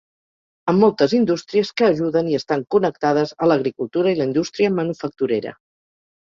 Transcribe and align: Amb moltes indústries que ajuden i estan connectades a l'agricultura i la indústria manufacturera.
Amb 0.71 0.79
moltes 0.83 1.13
indústries 1.17 1.71
que 1.81 1.85
ajuden 1.89 2.33
i 2.33 2.39
estan 2.39 2.65
connectades 2.77 3.35
a 3.37 3.51
l'agricultura 3.53 4.17
i 4.17 4.21
la 4.23 4.31
indústria 4.33 4.75
manufacturera. 4.83 5.57